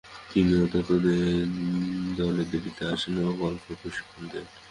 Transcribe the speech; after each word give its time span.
তিনি 0.31 0.53
ওতাগো 0.63 0.95
দলে 2.17 2.43
দেরীতে 2.51 2.83
আসেন 2.93 3.15
ও 3.21 3.31
গল্ফেও 3.41 3.75
প্রশিক্ষণ 3.81 4.23
দেন। 4.31 4.45